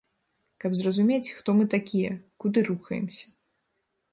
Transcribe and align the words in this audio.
Каб 0.63 0.71
зразумець, 0.77 1.33
хто 1.41 1.49
мы 1.59 1.67
такія, 1.75 2.11
куды 2.45 2.59
рухаемся. 2.71 3.25